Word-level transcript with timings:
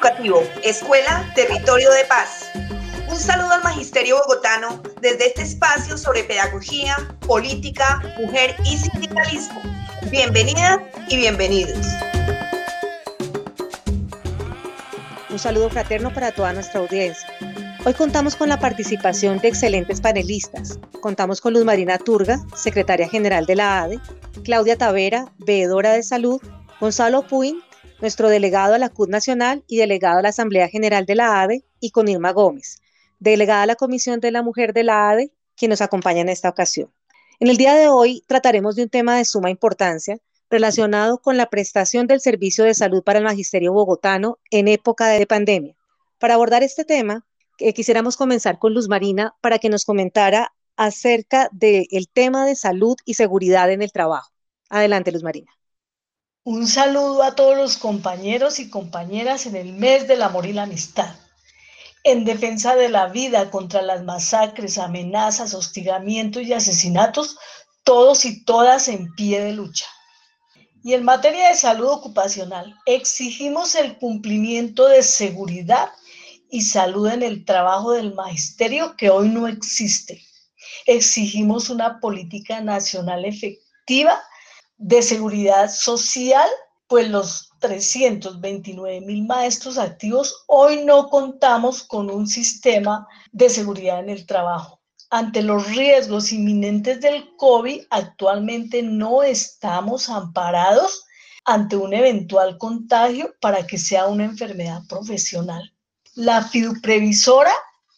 educativo, 0.00 0.42
Escuela 0.64 1.30
Territorio 1.34 1.90
de 1.90 2.04
Paz. 2.06 2.50
Un 3.10 3.16
saludo 3.16 3.50
al 3.50 3.62
Magisterio 3.62 4.16
Bogotano 4.16 4.82
desde 5.02 5.26
este 5.26 5.42
espacio 5.42 5.98
sobre 5.98 6.24
pedagogía, 6.24 6.96
política, 7.26 8.02
mujer 8.18 8.56
y 8.64 8.78
sindicalismo. 8.78 9.60
Bienvenidas 10.10 10.80
y 11.08 11.18
bienvenidos. 11.18 11.86
Un 15.28 15.38
saludo 15.38 15.68
fraterno 15.68 16.14
para 16.14 16.32
toda 16.32 16.54
nuestra 16.54 16.80
audiencia. 16.80 17.28
Hoy 17.84 17.92
contamos 17.92 18.36
con 18.36 18.48
la 18.48 18.58
participación 18.58 19.38
de 19.40 19.48
excelentes 19.48 20.00
panelistas. 20.00 20.78
Contamos 21.02 21.42
con 21.42 21.52
Luz 21.52 21.66
Marina 21.66 21.98
Turga, 21.98 22.38
secretaria 22.56 23.06
general 23.06 23.44
de 23.44 23.56
la 23.56 23.82
ADE, 23.82 24.00
Claudia 24.44 24.78
Tavera, 24.78 25.26
veedora 25.36 25.92
de 25.92 26.02
salud, 26.02 26.40
Gonzalo 26.80 27.26
Puin, 27.26 27.62
nuestro 28.00 28.28
delegado 28.28 28.74
a 28.74 28.78
la 28.78 28.88
CUD 28.88 29.08
Nacional 29.08 29.64
y 29.66 29.76
delegado 29.76 30.18
a 30.18 30.22
la 30.22 30.30
Asamblea 30.30 30.68
General 30.68 31.04
de 31.06 31.14
la 31.14 31.42
ADE, 31.42 31.64
y 31.80 31.90
con 31.90 32.08
Irma 32.08 32.32
Gómez, 32.32 32.80
delegada 33.18 33.62
a 33.62 33.66
la 33.66 33.76
Comisión 33.76 34.20
de 34.20 34.30
la 34.30 34.42
Mujer 34.42 34.72
de 34.72 34.84
la 34.84 35.10
ADE, 35.10 35.32
quien 35.56 35.70
nos 35.70 35.80
acompaña 35.80 36.20
en 36.20 36.28
esta 36.28 36.48
ocasión. 36.48 36.90
En 37.38 37.48
el 37.48 37.56
día 37.56 37.74
de 37.74 37.88
hoy 37.88 38.24
trataremos 38.26 38.76
de 38.76 38.84
un 38.84 38.88
tema 38.88 39.16
de 39.16 39.24
suma 39.24 39.50
importancia 39.50 40.18
relacionado 40.50 41.18
con 41.18 41.36
la 41.36 41.46
prestación 41.46 42.06
del 42.06 42.20
servicio 42.20 42.64
de 42.64 42.74
salud 42.74 43.02
para 43.02 43.18
el 43.18 43.24
magisterio 43.24 43.72
bogotano 43.72 44.38
en 44.50 44.68
época 44.68 45.08
de 45.08 45.26
pandemia. 45.26 45.76
Para 46.18 46.34
abordar 46.34 46.62
este 46.62 46.84
tema, 46.84 47.24
eh, 47.58 47.72
quisiéramos 47.72 48.16
comenzar 48.16 48.58
con 48.58 48.74
Luz 48.74 48.88
Marina 48.88 49.34
para 49.40 49.58
que 49.58 49.68
nos 49.68 49.84
comentara 49.84 50.52
acerca 50.76 51.48
del 51.52 52.08
tema 52.12 52.46
de 52.46 52.56
salud 52.56 52.96
y 53.04 53.14
seguridad 53.14 53.70
en 53.70 53.82
el 53.82 53.92
trabajo. 53.92 54.32
Adelante, 54.70 55.12
Luz 55.12 55.22
Marina. 55.22 55.59
Un 56.44 56.66
saludo 56.66 57.22
a 57.22 57.34
todos 57.34 57.54
los 57.54 57.76
compañeros 57.76 58.60
y 58.60 58.70
compañeras 58.70 59.44
en 59.44 59.56
el 59.56 59.74
mes 59.74 60.08
del 60.08 60.22
amor 60.22 60.46
y 60.46 60.54
la 60.54 60.62
amistad. 60.62 61.14
En 62.02 62.24
defensa 62.24 62.76
de 62.76 62.88
la 62.88 63.08
vida 63.08 63.50
contra 63.50 63.82
las 63.82 64.04
masacres, 64.04 64.78
amenazas, 64.78 65.52
hostigamientos 65.52 66.44
y 66.44 66.54
asesinatos, 66.54 67.36
todos 67.84 68.24
y 68.24 68.42
todas 68.42 68.88
en 68.88 69.14
pie 69.16 69.42
de 69.42 69.52
lucha. 69.52 69.84
Y 70.82 70.94
en 70.94 71.04
materia 71.04 71.50
de 71.50 71.56
salud 71.56 71.88
ocupacional, 71.88 72.74
exigimos 72.86 73.74
el 73.74 73.98
cumplimiento 73.98 74.88
de 74.88 75.02
seguridad 75.02 75.92
y 76.48 76.62
salud 76.62 77.08
en 77.08 77.22
el 77.22 77.44
trabajo 77.44 77.92
del 77.92 78.14
magisterio 78.14 78.96
que 78.96 79.10
hoy 79.10 79.28
no 79.28 79.46
existe. 79.46 80.22
Exigimos 80.86 81.68
una 81.68 82.00
política 82.00 82.62
nacional 82.62 83.26
efectiva 83.26 84.22
de 84.80 85.02
seguridad 85.02 85.70
social, 85.70 86.48
pues 86.88 87.08
los 87.08 87.50
329 87.60 89.00
mil 89.02 89.24
maestros 89.26 89.78
activos 89.78 90.44
hoy 90.48 90.84
no 90.84 91.08
contamos 91.08 91.84
con 91.84 92.10
un 92.10 92.26
sistema 92.26 93.06
de 93.30 93.48
seguridad 93.48 94.00
en 94.00 94.10
el 94.10 94.26
trabajo 94.26 94.80
ante 95.10 95.42
los 95.42 95.66
riesgos 95.66 96.32
inminentes 96.32 97.00
del 97.00 97.36
COVID, 97.36 97.82
actualmente 97.90 98.82
no 98.82 99.24
estamos 99.24 100.08
amparados 100.08 101.04
ante 101.44 101.76
un 101.76 101.92
eventual 101.92 102.56
contagio 102.58 103.34
para 103.40 103.66
que 103.66 103.76
sea 103.76 104.06
una 104.06 104.24
enfermedad 104.24 104.82
profesional. 104.88 105.74
La 106.14 106.44
fiduprevisora 106.44 107.52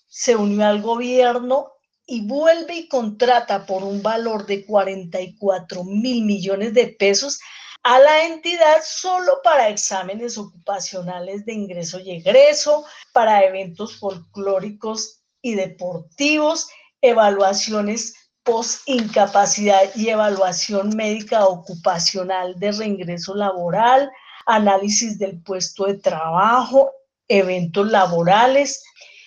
se 0.08 0.36
unió 0.36 0.66
al 0.66 0.80
gobierno 0.80 1.71
y 2.06 2.26
vuelve 2.26 2.74
y 2.74 2.88
contrata 2.88 3.66
por 3.66 3.84
un 3.84 4.02
valor 4.02 4.46
de 4.46 4.66
44 4.66 5.84
mil 5.84 6.24
millones 6.24 6.74
de 6.74 6.88
pesos 6.88 7.40
a 7.82 7.98
la 7.98 8.26
entidad 8.26 8.78
solo 8.84 9.40
para 9.42 9.68
exámenes 9.68 10.38
ocupacionales 10.38 11.44
de 11.44 11.54
ingreso 11.54 11.98
y 11.98 12.12
egreso, 12.12 12.84
para 13.12 13.42
eventos 13.44 13.98
folclóricos 13.98 15.22
y 15.40 15.54
deportivos 15.54 16.68
evaluaciones 17.02 18.14
post-incapacidad 18.44 19.94
y 19.94 20.08
evaluación 20.08 20.96
médica 20.96 21.46
ocupacional 21.46 22.58
de 22.58 22.72
reingreso 22.72 23.34
laboral, 23.34 24.10
análisis 24.46 25.18
del 25.18 25.40
puesto 25.42 25.84
de 25.84 25.94
trabajo, 25.94 26.90
eventos 27.28 27.88
laborales. 27.88 28.82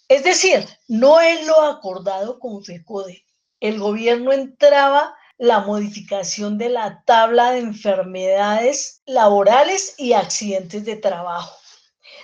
Es 0.07 0.23
decir, 0.23 0.67
no 0.87 1.19
es 1.19 1.47
lo 1.47 1.61
acordado 1.61 2.37
con 2.37 2.63
FECODE. 2.63 3.25
El 3.59 3.79
gobierno 3.79 4.31
entraba 4.31 5.15
la 5.39 5.61
modificación 5.61 6.59
de 6.59 6.69
la 6.69 7.03
tabla 7.05 7.51
de 7.51 7.59
enfermedades 7.59 9.01
laborales 9.07 9.95
y 9.97 10.13
accidentes 10.13 10.85
de 10.85 10.97
trabajo. 10.97 11.57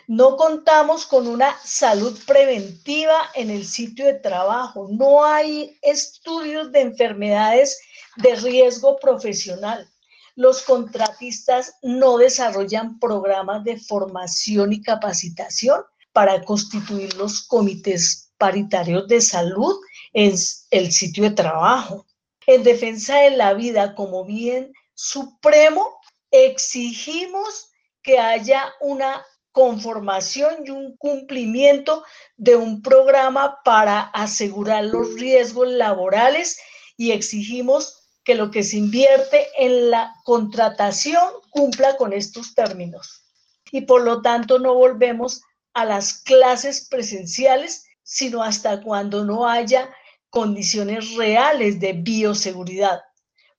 No 0.07 0.37
contamos 0.37 1.07
con 1.07 1.25
una 1.25 1.57
salud 1.63 2.17
preventiva 2.27 3.31
en 3.33 3.49
el 3.49 3.65
sitio 3.65 4.05
de 4.05 4.13
trabajo. 4.13 4.87
No 4.91 5.25
hay 5.25 5.79
estudios 5.81 6.71
de 6.71 6.81
enfermedades 6.81 7.81
de 8.17 8.35
riesgo 8.35 8.99
profesional. 8.99 9.89
Los 10.35 10.61
contratistas 10.61 11.73
no 11.81 12.17
desarrollan 12.17 12.99
programas 12.99 13.63
de 13.63 13.79
formación 13.79 14.71
y 14.71 14.83
capacitación 14.83 15.81
para 16.13 16.43
constituir 16.43 17.13
los 17.15 17.41
comités 17.47 18.31
paritarios 18.37 19.07
de 19.07 19.21
salud 19.21 19.79
en 20.13 20.33
el 20.71 20.91
sitio 20.91 21.23
de 21.23 21.31
trabajo. 21.31 22.05
En 22.47 22.63
defensa 22.63 23.17
de 23.19 23.31
la 23.31 23.53
vida 23.53 23.95
como 23.95 24.25
bien 24.25 24.73
supremo, 24.93 25.99
exigimos 26.31 27.71
que 28.01 28.19
haya 28.19 28.73
una 28.81 29.23
conformación 29.51 30.65
y 30.65 30.69
un 30.69 30.95
cumplimiento 30.97 32.03
de 32.37 32.55
un 32.55 32.81
programa 32.81 33.59
para 33.63 34.01
asegurar 34.01 34.85
los 34.85 35.13
riesgos 35.15 35.67
laborales 35.67 36.59
y 36.97 37.11
exigimos 37.11 37.97
que 38.23 38.35
lo 38.35 38.51
que 38.51 38.63
se 38.63 38.77
invierte 38.77 39.47
en 39.57 39.89
la 39.89 40.13
contratación 40.23 41.23
cumpla 41.49 41.97
con 41.97 42.13
estos 42.13 42.53
términos. 42.53 43.23
Y 43.71 43.81
por 43.81 44.03
lo 44.03 44.21
tanto 44.21 44.59
no 44.59 44.75
volvemos 44.75 45.41
a 45.73 45.85
las 45.85 46.13
clases 46.13 46.87
presenciales, 46.87 47.85
sino 48.03 48.43
hasta 48.43 48.81
cuando 48.81 49.23
no 49.23 49.47
haya 49.47 49.89
condiciones 50.29 51.15
reales 51.15 51.79
de 51.79 51.93
bioseguridad. 51.93 53.01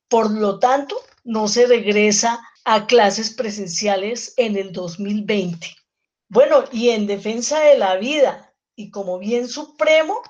Por 0.07 0.31
lo 0.31 0.59
tanto, 0.59 0.95
no 1.23 1.47
se 1.47 1.65
regresa 1.65 2.39
a 2.65 2.85
clases 2.85 3.31
presenciales 3.31 4.33
en 4.37 4.57
el 4.57 4.71
2020. 4.71 5.75
Bueno, 6.29 6.63
y 6.71 6.89
en 6.89 7.07
defensa 7.07 7.59
de 7.59 7.77
la 7.77 7.95
vida 7.95 8.53
y 8.75 8.89
como 8.89 9.19
bien 9.19 9.47
supremo, 9.47 10.21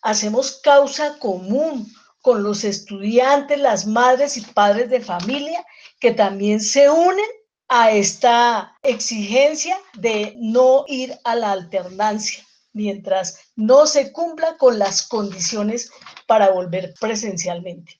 hacemos 0.00 0.60
causa 0.62 1.18
común 1.18 1.92
con 2.20 2.42
los 2.42 2.64
estudiantes, 2.64 3.58
las 3.58 3.86
madres 3.86 4.36
y 4.36 4.40
padres 4.40 4.90
de 4.90 5.00
familia 5.00 5.64
que 6.00 6.12
también 6.12 6.60
se 6.60 6.88
unen 6.90 7.26
a 7.74 7.90
esta 7.90 8.76
exigencia 8.82 9.78
de 9.94 10.34
no 10.36 10.84
ir 10.88 11.14
a 11.24 11.34
la 11.34 11.52
alternancia 11.52 12.44
mientras 12.74 13.50
no 13.56 13.86
se 13.86 14.12
cumpla 14.12 14.58
con 14.58 14.78
las 14.78 15.08
condiciones 15.08 15.90
para 16.26 16.50
volver 16.50 16.92
presencialmente. 17.00 17.98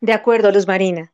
De 0.00 0.14
acuerdo, 0.14 0.50
Luz 0.50 0.66
Marina. 0.66 1.12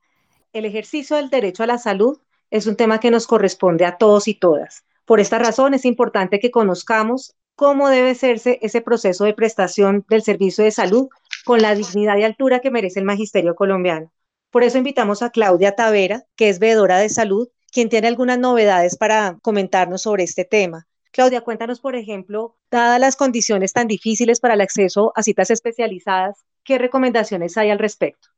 El 0.53 0.67
ejercicio 0.67 1.17
del 1.17 1.31
derecho 1.31 1.65
a 1.65 1.67
la 1.67 1.79
salud 1.79 2.21
es 2.53 2.69
un 2.69 2.77
tema 2.77 3.01
que 3.01 3.11
nos 3.11 3.27
corresponde 3.27 3.85
a 3.85 3.99
todos 3.99 4.29
y 4.29 4.35
todas. 4.35 4.85
Por 5.05 5.19
esta 5.19 5.41
razón 5.41 5.75
es 5.75 5.85
importante 5.85 6.39
que 6.39 6.53
conozcamos 6.53 7.35
cómo 7.57 7.89
debe 7.89 8.11
hacerse 8.11 8.61
ese 8.63 8.83
proceso 8.83 9.25
de 9.25 9.35
prestación 9.35 10.05
del 10.09 10.23
servicio 10.23 10.63
de 10.63 10.71
salud 10.71 11.09
con 11.45 11.61
la 11.61 11.75
dignidad 11.75 12.17
y 12.19 12.23
altura 12.23 12.61
que 12.61 12.71
merece 12.71 13.01
el 13.01 13.05
magisterio 13.05 13.57
colombiano. 13.57 14.13
Por 14.53 14.63
eso 14.63 14.79
invitamos 14.79 15.23
a 15.23 15.31
Claudia 15.31 15.75
Tavera, 15.75 16.23
que 16.37 16.49
es 16.49 16.61
veedora 16.61 16.99
de 16.99 17.09
salud, 17.09 17.49
quien 17.77 17.91
tiene 17.91 18.09
algunas 18.09 18.39
novedades 18.39 18.97
para 18.97 19.37
comentarnos 19.43 20.01
sobre 20.01 20.25
este 20.25 20.47
tema. 20.47 20.87
Claudia, 21.13 21.43
cuéntanos, 21.43 21.79
por 21.79 21.95
ejemplo, 21.95 22.57
dadas 22.71 22.99
las 22.99 23.17
condiciones 23.17 23.75
tan 23.75 23.87
difíciles 23.87 24.41
para 24.41 24.55
el 24.55 24.63
acceso 24.63 25.13
a 25.15 25.23
citas 25.23 25.51
especializadas, 25.51 26.47
¿qué 26.65 26.79
recomendaciones 26.79 27.59
hay 27.59 27.69
al 27.69 27.79
respecto? 27.79 28.29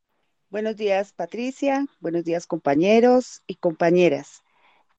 Buenos 0.51 0.75
días, 0.75 1.13
Patricia. 1.13 1.87
Buenos 2.01 2.25
días, 2.25 2.49
compañeros 2.49 3.45
y 3.47 3.55
compañeras. 3.55 4.43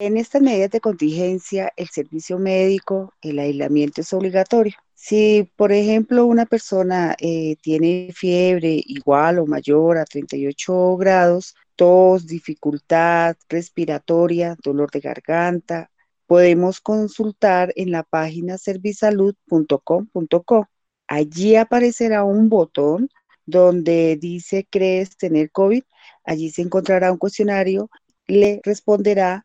En 0.00 0.16
estas 0.16 0.40
medidas 0.40 0.70
de 0.70 0.80
contingencia, 0.80 1.72
el 1.76 1.88
servicio 1.88 2.38
médico, 2.38 3.12
el 3.20 3.38
aislamiento 3.38 4.00
es 4.00 4.10
obligatorio. 4.14 4.72
Si, 4.94 5.52
por 5.56 5.72
ejemplo, 5.72 6.24
una 6.24 6.46
persona 6.46 7.14
eh, 7.20 7.56
tiene 7.60 8.10
fiebre 8.14 8.82
igual 8.86 9.38
o 9.38 9.46
mayor 9.46 9.98
a 9.98 10.06
38 10.06 10.96
grados, 10.96 11.54
tos, 11.76 12.26
dificultad 12.26 13.36
respiratoria, 13.50 14.56
dolor 14.64 14.90
de 14.90 15.00
garganta, 15.00 15.90
podemos 16.26 16.80
consultar 16.80 17.70
en 17.76 17.90
la 17.90 18.02
página 18.02 18.56
servisalud.com.co. 18.56 20.66
Allí 21.08 21.56
aparecerá 21.56 22.24
un 22.24 22.48
botón 22.48 23.10
donde 23.44 24.16
dice 24.16 24.66
¿crees 24.70 25.18
tener 25.18 25.50
COVID? 25.50 25.82
Allí 26.24 26.50
se 26.50 26.62
encontrará 26.62 27.12
un 27.12 27.18
cuestionario, 27.18 27.90
le 28.26 28.62
responderá 28.64 29.44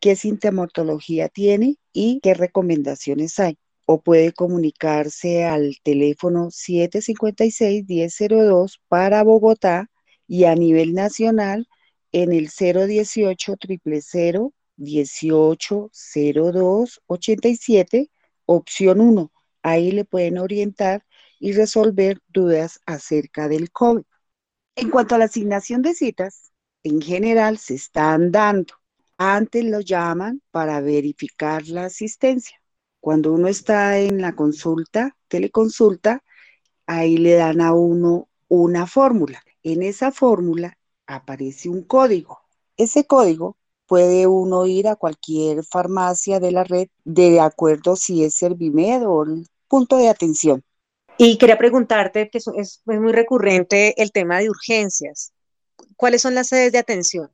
qué 0.00 0.16
sintomatología 0.16 1.28
tiene 1.28 1.76
y 1.92 2.20
qué 2.22 2.34
recomendaciones 2.34 3.38
hay. 3.38 3.58
O 3.86 4.02
puede 4.02 4.32
comunicarse 4.32 5.44
al 5.44 5.76
teléfono 5.82 6.50
756-1002 6.50 8.80
para 8.88 9.22
Bogotá 9.24 9.90
y 10.26 10.44
a 10.44 10.54
nivel 10.54 10.94
nacional 10.94 11.68
en 12.12 12.32
el 12.32 12.48
018 12.48 13.56
000 13.84 14.54
18 14.76 15.90
02 15.92 17.00
87, 17.06 18.10
opción 18.46 19.00
1. 19.00 19.32
Ahí 19.62 19.92
le 19.92 20.04
pueden 20.04 20.38
orientar 20.38 21.04
y 21.38 21.52
resolver 21.52 22.20
dudas 22.28 22.80
acerca 22.86 23.48
del 23.48 23.70
COVID. 23.70 24.04
En 24.76 24.90
cuanto 24.90 25.14
a 25.14 25.18
la 25.18 25.26
asignación 25.26 25.82
de 25.82 25.94
citas, 25.94 26.52
en 26.82 27.00
general 27.02 27.58
se 27.58 27.74
están 27.74 28.32
dando. 28.32 28.79
Antes 29.22 29.66
lo 29.66 29.80
llaman 29.80 30.40
para 30.50 30.80
verificar 30.80 31.66
la 31.66 31.84
asistencia. 31.84 32.56
Cuando 33.00 33.34
uno 33.34 33.48
está 33.48 33.98
en 33.98 34.22
la 34.22 34.34
consulta, 34.34 35.14
teleconsulta, 35.28 36.24
ahí 36.86 37.18
le 37.18 37.34
dan 37.34 37.60
a 37.60 37.74
uno 37.74 38.30
una 38.48 38.86
fórmula. 38.86 39.42
En 39.62 39.82
esa 39.82 40.10
fórmula 40.10 40.78
aparece 41.06 41.68
un 41.68 41.82
código. 41.82 42.38
Ese 42.78 43.04
código 43.04 43.58
puede 43.84 44.26
uno 44.26 44.64
ir 44.64 44.88
a 44.88 44.96
cualquier 44.96 45.64
farmacia 45.64 46.40
de 46.40 46.52
la 46.52 46.64
red 46.64 46.88
de 47.04 47.40
acuerdo 47.40 47.96
si 47.96 48.24
es 48.24 48.36
Servimed 48.36 49.06
o 49.06 49.24
el 49.24 49.46
punto 49.68 49.98
de 49.98 50.08
atención. 50.08 50.64
Y 51.18 51.36
quería 51.36 51.58
preguntarte, 51.58 52.30
que 52.30 52.38
es, 52.38 52.80
muy 52.86 53.12
recurrente 53.12 54.00
el 54.00 54.12
tema 54.12 54.38
de 54.38 54.48
urgencias. 54.48 55.34
¿Cuáles 55.96 56.22
son 56.22 56.34
las 56.34 56.48
sedes 56.48 56.72
de 56.72 56.78
atención? 56.78 57.30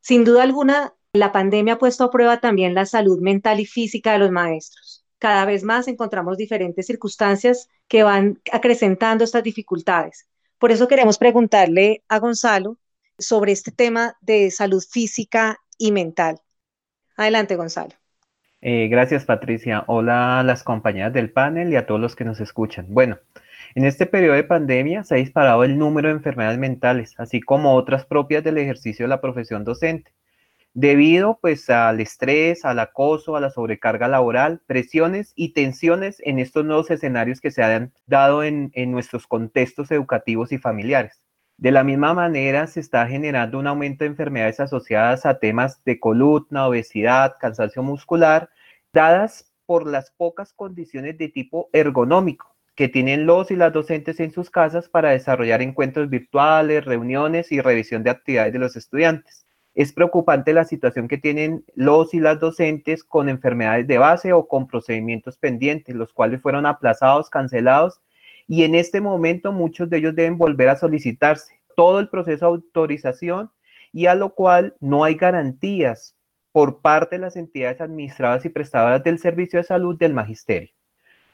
Sin 0.00 0.24
duda 0.24 0.42
alguna, 0.42 0.94
la 1.12 1.32
pandemia 1.32 1.74
ha 1.74 1.78
puesto 1.78 2.04
a 2.04 2.10
prueba 2.10 2.40
también 2.40 2.74
la 2.74 2.86
salud 2.86 3.20
mental 3.20 3.60
y 3.60 3.66
física 3.66 4.12
de 4.12 4.18
los 4.18 4.30
maestros. 4.30 5.04
Cada 5.18 5.44
vez 5.44 5.64
más 5.64 5.86
encontramos 5.88 6.36
diferentes 6.36 6.86
circunstancias 6.86 7.68
que 7.88 8.02
van 8.02 8.40
acrecentando 8.52 9.24
estas 9.24 9.42
dificultades. 9.42 10.26
Por 10.58 10.72
eso 10.72 10.88
queremos 10.88 11.18
preguntarle 11.18 12.02
a 12.08 12.18
Gonzalo 12.18 12.78
sobre 13.18 13.52
este 13.52 13.70
tema 13.70 14.16
de 14.20 14.50
salud 14.50 14.82
física 14.82 15.58
y 15.78 15.92
mental. 15.92 16.40
Adelante, 17.16 17.56
Gonzalo. 17.56 17.94
Eh, 18.62 18.88
gracias, 18.88 19.24
Patricia. 19.24 19.84
Hola 19.86 20.40
a 20.40 20.42
las 20.42 20.62
compañeras 20.62 21.12
del 21.12 21.32
panel 21.32 21.72
y 21.72 21.76
a 21.76 21.86
todos 21.86 22.00
los 22.00 22.14
que 22.14 22.24
nos 22.24 22.40
escuchan. 22.40 22.86
Bueno, 22.88 23.18
en 23.74 23.84
este 23.84 24.06
periodo 24.06 24.34
de 24.34 24.44
pandemia 24.44 25.04
se 25.04 25.14
ha 25.14 25.18
disparado 25.18 25.64
el 25.64 25.78
número 25.78 26.08
de 26.08 26.14
enfermedades 26.14 26.58
mentales, 26.58 27.14
así 27.18 27.40
como 27.40 27.74
otras 27.74 28.04
propias 28.06 28.44
del 28.44 28.58
ejercicio 28.58 29.04
de 29.04 29.10
la 29.10 29.20
profesión 29.20 29.64
docente 29.64 30.12
debido 30.74 31.38
pues 31.40 31.68
al 31.70 32.00
estrés, 32.00 32.64
al 32.64 32.78
acoso, 32.78 33.36
a 33.36 33.40
la 33.40 33.50
sobrecarga 33.50 34.08
laboral, 34.08 34.60
presiones 34.66 35.32
y 35.34 35.52
tensiones 35.52 36.18
en 36.24 36.38
estos 36.38 36.64
nuevos 36.64 36.90
escenarios 36.90 37.40
que 37.40 37.50
se 37.50 37.62
han 37.62 37.92
dado 38.06 38.42
en, 38.44 38.70
nuestros 38.90 39.26
contextos 39.26 39.90
educativos 39.90 40.52
y 40.52 40.58
familiares. 40.58 41.24
De 41.56 41.72
la 41.72 41.84
misma 41.84 42.14
manera, 42.14 42.66
se 42.66 42.80
está 42.80 43.06
generando 43.06 43.58
un 43.58 43.66
aumento 43.66 44.04
de 44.04 44.10
enfermedades 44.10 44.60
asociadas 44.60 45.26
a 45.26 45.38
temas 45.38 45.82
de 45.84 46.00
columna, 46.00 46.66
obesidad, 46.66 47.34
cansancio 47.38 47.82
muscular, 47.82 48.48
dadas 48.92 49.52
por 49.66 49.86
las 49.86 50.10
pocas 50.10 50.52
condiciones 50.54 51.18
de 51.18 51.28
tipo 51.28 51.68
ergonómico 51.72 52.56
que 52.80 52.88
tienen 52.88 53.26
los 53.26 53.50
y 53.50 53.56
las 53.56 53.74
docentes 53.74 54.20
en 54.20 54.32
sus 54.32 54.48
casas 54.48 54.88
para 54.88 55.10
desarrollar 55.10 55.60
encuentros 55.60 56.08
virtuales, 56.08 56.82
reuniones 56.82 57.52
y 57.52 57.60
revisión 57.60 58.02
de 58.02 58.08
actividades 58.08 58.54
de 58.54 58.58
los 58.58 58.74
estudiantes. 58.74 59.44
Es 59.74 59.92
preocupante 59.92 60.54
la 60.54 60.64
situación 60.64 61.06
que 61.06 61.18
tienen 61.18 61.62
los 61.74 62.14
y 62.14 62.20
las 62.20 62.40
docentes 62.40 63.04
con 63.04 63.28
enfermedades 63.28 63.86
de 63.86 63.98
base 63.98 64.32
o 64.32 64.48
con 64.48 64.66
procedimientos 64.66 65.36
pendientes, 65.36 65.94
los 65.94 66.14
cuales 66.14 66.40
fueron 66.40 66.64
aplazados, 66.64 67.28
cancelados 67.28 68.00
y 68.48 68.64
en 68.64 68.74
este 68.74 69.02
momento 69.02 69.52
muchos 69.52 69.90
de 69.90 69.98
ellos 69.98 70.16
deben 70.16 70.38
volver 70.38 70.70
a 70.70 70.76
solicitarse 70.76 71.60
todo 71.76 72.00
el 72.00 72.08
proceso 72.08 72.46
de 72.46 72.52
autorización 72.52 73.50
y 73.92 74.06
a 74.06 74.14
lo 74.14 74.34
cual 74.34 74.74
no 74.80 75.04
hay 75.04 75.16
garantías 75.16 76.16
por 76.50 76.80
parte 76.80 77.16
de 77.16 77.20
las 77.20 77.36
entidades 77.36 77.82
administradas 77.82 78.46
y 78.46 78.48
prestadoras 78.48 79.04
del 79.04 79.18
servicio 79.18 79.58
de 79.58 79.64
salud 79.64 79.98
del 79.98 80.14
magisterio. 80.14 80.70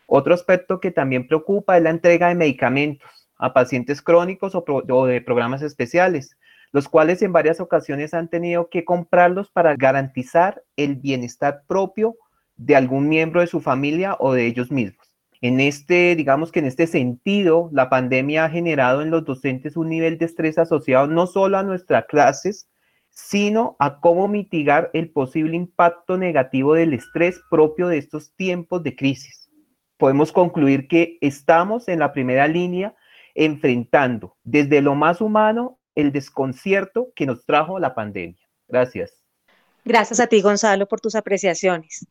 Otro 0.07 0.35
aspecto 0.35 0.81
que 0.81 0.91
también 0.91 1.27
preocupa 1.27 1.77
es 1.77 1.83
la 1.83 1.91
entrega 1.91 2.29
de 2.29 2.37
medicamentos 2.37 3.09
a 3.39 3.53
pacientes 3.53 4.01
crónicos 4.01 4.55
o, 4.55 5.07
de 5.07 5.21
programas 5.21 5.63
especiales, 5.63 6.37
los 6.73 6.89
cuales 6.89 7.23
en 7.23 7.33
varias 7.33 7.61
ocasiones 7.61 8.15
han 8.15 8.29
tenido 8.29 8.71
que 8.71 8.85
comprarlos 8.85 9.51
para 9.51 9.77
garantizar 9.77 10.63
el 10.77 10.97
bienestar 10.97 11.63
propio 11.67 12.17
de 12.57 12.77
algún 12.77 13.09
miembro 13.09 13.41
de 13.41 13.47
su 13.47 13.61
familia 13.61 14.17
o 14.19 14.33
de 14.33 14.47
ellos 14.47 14.71
mismos. 14.71 15.07
En 15.43 15.61
este, 15.61 16.17
digamos 16.17 16.51
que 16.51 16.61
en 16.61 16.67
este 16.67 16.87
sentido, 16.87 17.69
la 17.73 17.91
pandemia 17.91 18.47
ha 18.47 18.51
generado 18.51 19.03
en 19.03 19.11
los 19.11 19.25
docentes 19.25 19.77
un 19.77 19.91
nivel 19.91 20.17
de 20.17 20.25
estrés 20.25 20.57
asociado 20.57 21.07
no 21.09 21.27
solo 21.27 21.59
a 21.59 21.63
nuestras 21.63 22.07
clases, 22.07 22.69
sino 23.11 23.77
a 23.79 24.01
cómo 24.01 24.29
mitigar 24.29 24.91
el 24.93 25.11
posible 25.11 25.57
impacto 25.57 26.17
negativo 26.17 26.75
del 26.75 26.95
estrés 26.95 27.41
propio 27.51 27.89
de 27.89 27.99
estos 27.99 28.35
tiempos 28.35 28.83
de 28.83 28.97
crisis. 28.97 29.46
Podemos 29.97 30.33
concluir 30.33 30.89
que 30.89 31.19
estamos 31.21 31.89
en 31.89 32.01
la 32.01 32.13
primera 32.13 32.47
línea 32.49 32.95
enfrentando 33.35 34.37
desde 34.45 34.81
lo 34.81 34.95
más 34.95 35.21
humano 35.21 35.79
el 35.95 36.13
desconcierto 36.13 37.13
que 37.15 37.27
nos 37.27 37.45
trajo 37.45 37.79
la 37.79 37.95
pandemia. 37.95 38.47
Gracias. 38.69 39.23
Gracias 39.85 40.21
a 40.21 40.27
ti, 40.27 40.41
Gonzalo, 40.43 40.87
por 40.87 41.01
tus 41.01 41.15
apreciaciones. 41.15 42.07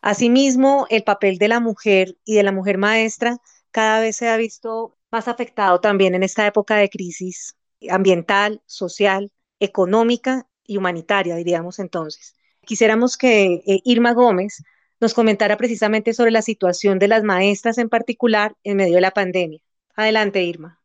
Asimismo, 0.00 0.86
el 0.90 1.02
papel 1.04 1.38
de 1.38 1.48
la 1.48 1.60
mujer 1.60 2.16
y 2.24 2.34
de 2.34 2.42
la 2.42 2.52
mujer 2.52 2.78
maestra 2.78 3.36
cada 3.70 4.00
vez 4.00 4.16
se 4.16 4.28
ha 4.28 4.36
visto 4.36 4.96
más 5.10 5.28
afectado 5.28 5.80
también 5.80 6.14
en 6.14 6.22
esta 6.22 6.46
época 6.46 6.76
de 6.76 6.88
crisis 6.88 7.56
ambiental, 7.90 8.62
social, 8.66 9.30
económica 9.60 10.46
y 10.66 10.76
humanitaria, 10.76 11.36
diríamos 11.36 11.78
entonces. 11.78 12.34
Quisiéramos 12.62 13.16
que 13.16 13.62
eh, 13.66 13.80
Irma 13.84 14.12
Gómez 14.12 14.62
nos 15.00 15.14
comentara 15.14 15.56
precisamente 15.56 16.12
sobre 16.12 16.30
la 16.30 16.42
situación 16.42 16.98
de 16.98 17.08
las 17.08 17.22
maestras 17.22 17.78
en 17.78 17.88
particular 17.88 18.54
en 18.64 18.76
medio 18.76 18.96
de 18.96 19.00
la 19.00 19.12
pandemia. 19.12 19.60
Adelante, 19.94 20.42
Irma. 20.42 20.80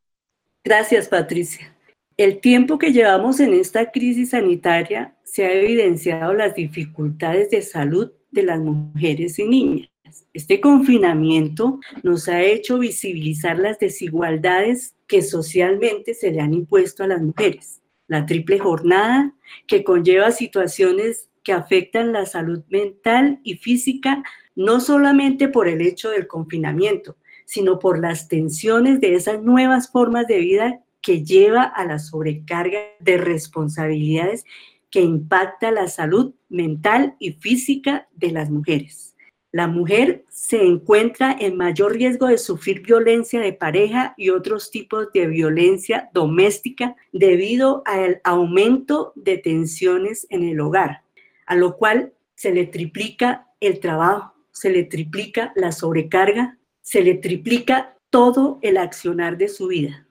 Gracias, 0.63 1.08
Patricia. 1.08 1.75
El 2.15 2.39
tiempo 2.39 2.77
que 2.77 2.93
llevamos 2.93 3.39
en 3.39 3.53
esta 3.53 3.91
crisis 3.91 4.29
sanitaria 4.32 5.15
se 5.24 5.46
ha 5.46 5.51
evidenciado 5.51 6.34
las 6.34 6.53
dificultades 6.53 7.50
de 7.50 7.62
salud 7.62 8.12
de 8.32 8.43
las 8.43 8.60
mujeres 8.60 9.39
y 9.39 9.46
niñas. 9.46 9.89
Este 10.32 10.62
confinamiento 10.62 11.79
nos 12.03 12.27
ha 12.27 12.43
hecho 12.43 12.77
visibilizar 12.77 13.58
las 13.58 13.79
desigualdades 13.79 14.96
que 15.08 15.24
socialmente 15.24 16.13
se 16.13 16.32
le 16.32 16.41
han 16.41 16.53
impuesto 16.53 17.03
a 17.03 17.08
las 17.08 17.22
mujeres. 17.22 17.82
La 18.08 18.25
triple 18.25 18.60
jornada 18.60 19.34
que 19.65 19.84
conlleva 19.84 20.32
situaciones 20.32 21.29
que 21.43 21.53
afectan 21.53 22.13
la 22.13 22.25
salud 22.25 22.63
mental 22.69 23.39
y 23.43 23.55
física, 23.55 24.23
no 24.55 24.79
solamente 24.79 25.47
por 25.47 25.67
el 25.67 25.81
hecho 25.81 26.09
del 26.09 26.27
confinamiento, 26.27 27.17
sino 27.45 27.79
por 27.79 28.00
las 28.00 28.27
tensiones 28.27 29.00
de 29.01 29.15
esas 29.15 29.41
nuevas 29.43 29.91
formas 29.91 30.27
de 30.27 30.39
vida 30.39 30.79
que 31.01 31.23
lleva 31.23 31.63
a 31.63 31.85
la 31.85 32.00
sobrecarga 32.00 32.79
de 33.00 33.17
responsabilidades 33.17 34.45
que 34.89 35.01
impacta 35.01 35.71
la 35.71 35.88
salud 35.88 36.33
mental 36.50 37.15
y 37.19 37.33
física 37.33 38.07
de 38.13 38.31
las 38.31 38.50
mujeres. 38.50 39.15
La 39.51 39.67
mujer 39.67 40.25
se 40.29 40.63
encuentra 40.63 41.35
en 41.39 41.57
mayor 41.57 41.93
riesgo 41.93 42.25
de 42.25 42.39
sufrir 42.39 42.81
violencia 42.81 43.39
de 43.39 43.53
pareja 43.53 44.15
y 44.17 44.29
otros 44.29 44.71
tipos 44.71 45.12
de 45.13 45.27
violencia 45.27 46.09
doméstica 46.12 46.95
debido 47.12 47.83
al 47.85 48.19
aumento 48.23 49.13
de 49.15 49.38
tensiones 49.38 50.25
en 50.31 50.43
el 50.43 50.59
hogar, 50.59 51.03
a 51.45 51.55
lo 51.55 51.77
cual 51.77 52.13
se 52.35 52.51
le 52.51 52.65
triplica 52.65 53.47
el 53.59 53.79
trabajo, 53.79 54.33
se 54.51 54.69
le 54.69 54.83
triplica 54.83 55.51
la 55.55 55.71
sobrecarga, 55.71 56.57
se 56.81 57.01
le 57.01 57.15
triplica 57.15 57.97
todo 58.09 58.59
el 58.62 58.77
accionar 58.77 59.38
de 59.38 59.47
su 59.47 59.67
vida. 59.67 60.07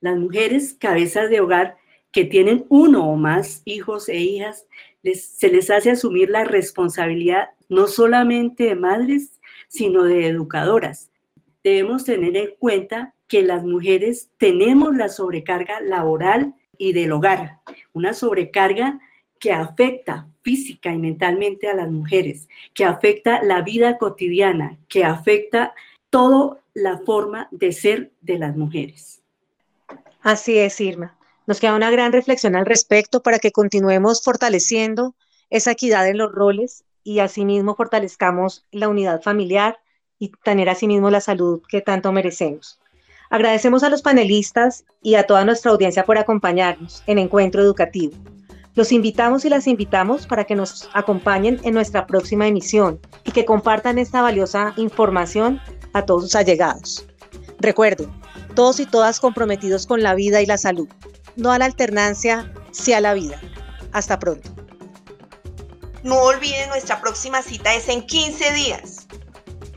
Las 0.00 0.16
mujeres 0.16 0.76
cabezas 0.78 1.30
de 1.30 1.40
hogar 1.40 1.76
que 2.12 2.24
tienen 2.24 2.64
uno 2.68 3.10
o 3.10 3.16
más 3.16 3.62
hijos 3.64 4.08
e 4.08 4.16
hijas, 4.16 4.66
se 5.14 5.48
les 5.48 5.70
hace 5.70 5.90
asumir 5.90 6.30
la 6.30 6.44
responsabilidad 6.44 7.50
no 7.68 7.86
solamente 7.86 8.64
de 8.64 8.74
madres, 8.74 9.40
sino 9.68 10.04
de 10.04 10.26
educadoras. 10.26 11.10
Debemos 11.62 12.04
tener 12.04 12.36
en 12.36 12.54
cuenta 12.58 13.14
que 13.28 13.42
las 13.42 13.64
mujeres 13.64 14.30
tenemos 14.38 14.96
la 14.96 15.08
sobrecarga 15.08 15.80
laboral 15.80 16.54
y 16.78 16.92
del 16.92 17.12
hogar, 17.12 17.60
una 17.92 18.14
sobrecarga 18.14 19.00
que 19.38 19.52
afecta 19.52 20.28
física 20.46 20.92
y 20.92 20.98
mentalmente 20.98 21.68
a 21.68 21.74
las 21.74 21.90
mujeres, 21.90 22.48
que 22.72 22.84
afecta 22.84 23.42
la 23.42 23.62
vida 23.62 23.98
cotidiana, 23.98 24.78
que 24.88 25.02
afecta 25.02 25.74
toda 26.08 26.60
la 26.72 26.98
forma 26.98 27.48
de 27.50 27.72
ser 27.72 28.12
de 28.20 28.38
las 28.38 28.56
mujeres. 28.56 29.20
Así 30.22 30.56
es, 30.56 30.80
Irma. 30.80 31.18
Nos 31.48 31.58
queda 31.58 31.74
una 31.74 31.90
gran 31.90 32.12
reflexión 32.12 32.54
al 32.54 32.64
respecto 32.64 33.24
para 33.24 33.40
que 33.40 33.50
continuemos 33.50 34.22
fortaleciendo 34.22 35.16
esa 35.50 35.72
equidad 35.72 36.08
en 36.08 36.18
los 36.18 36.30
roles 36.30 36.84
y 37.02 37.18
asimismo 37.18 37.74
fortalezcamos 37.74 38.64
la 38.70 38.88
unidad 38.88 39.22
familiar 39.22 39.80
y 40.20 40.30
tener 40.44 40.68
asimismo 40.68 41.10
la 41.10 41.20
salud 41.20 41.60
que 41.68 41.80
tanto 41.80 42.12
merecemos. 42.12 42.78
Agradecemos 43.30 43.82
a 43.82 43.90
los 43.90 44.02
panelistas 44.02 44.84
y 45.02 45.16
a 45.16 45.24
toda 45.24 45.44
nuestra 45.44 45.72
audiencia 45.72 46.04
por 46.04 46.18
acompañarnos 46.18 47.02
en 47.08 47.18
Encuentro 47.18 47.62
Educativo. 47.62 48.14
Los 48.76 48.92
invitamos 48.92 49.44
y 49.46 49.48
las 49.48 49.66
invitamos 49.66 50.26
para 50.26 50.44
que 50.44 50.54
nos 50.54 50.90
acompañen 50.92 51.58
en 51.64 51.72
nuestra 51.72 52.06
próxima 52.06 52.46
emisión 52.46 53.00
y 53.24 53.32
que 53.32 53.46
compartan 53.46 53.98
esta 53.98 54.20
valiosa 54.20 54.74
información 54.76 55.62
a 55.94 56.04
todos 56.04 56.24
sus 56.24 56.34
allegados. 56.34 57.06
Recuerden, 57.58 58.12
todos 58.54 58.78
y 58.78 58.84
todas 58.84 59.18
comprometidos 59.18 59.86
con 59.86 60.02
la 60.02 60.14
vida 60.14 60.42
y 60.42 60.46
la 60.46 60.58
salud. 60.58 60.88
No 61.36 61.52
a 61.52 61.58
la 61.58 61.64
alternancia, 61.64 62.52
sí 62.70 62.92
a 62.92 63.00
la 63.00 63.14
vida. 63.14 63.40
Hasta 63.92 64.18
pronto. 64.18 64.50
No 66.02 66.20
olviden, 66.20 66.68
nuestra 66.68 67.00
próxima 67.00 67.40
cita 67.40 67.72
es 67.74 67.88
en 67.88 68.06
15 68.06 68.52
días. 68.52 69.06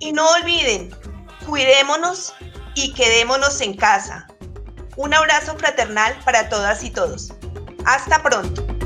Y 0.00 0.12
no 0.12 0.28
olviden, 0.32 0.94
cuidémonos 1.46 2.34
y 2.74 2.92
quedémonos 2.92 3.58
en 3.62 3.74
casa. 3.74 4.26
Un 4.96 5.14
abrazo 5.14 5.56
fraternal 5.56 6.14
para 6.26 6.50
todas 6.50 6.84
y 6.84 6.90
todos. 6.90 7.32
Hasta 7.86 8.22
pronto. 8.22 8.79